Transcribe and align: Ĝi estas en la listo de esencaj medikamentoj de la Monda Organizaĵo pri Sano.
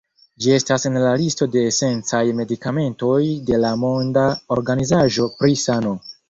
Ĝi 0.43 0.53
estas 0.53 0.85
en 0.89 0.95
la 1.01 1.09
listo 1.21 1.47
de 1.55 1.61
esencaj 1.71 2.21
medikamentoj 2.39 3.19
de 3.51 3.61
la 3.67 3.75
Monda 3.83 4.25
Organizaĵo 4.57 5.29
pri 5.37 5.55
Sano. 5.67 5.95